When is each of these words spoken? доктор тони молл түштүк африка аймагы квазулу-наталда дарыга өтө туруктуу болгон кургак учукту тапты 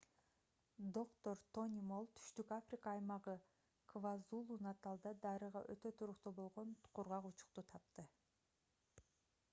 доктор 0.93 1.41
тони 1.57 1.83
молл 1.89 2.07
түштүк 2.19 2.53
африка 2.57 2.89
аймагы 2.93 3.35
квазулу-наталда 3.93 5.13
дарыга 5.27 5.63
өтө 5.77 5.95
туруктуу 6.01 6.35
болгон 6.43 6.75
кургак 6.99 7.33
учукту 7.33 7.67
тапты 7.75 8.11